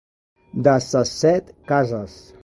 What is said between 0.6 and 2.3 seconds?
De ses set cases.